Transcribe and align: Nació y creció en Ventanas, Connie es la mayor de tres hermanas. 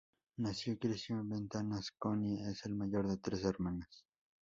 Nació 0.37 0.73
y 0.73 0.77
creció 0.79 1.19
en 1.19 1.29
Ventanas, 1.29 1.91
Connie 1.91 2.41
es 2.49 2.65
la 2.67 2.73
mayor 2.73 3.07
de 3.07 3.17
tres 3.19 3.43
hermanas. 3.45 4.03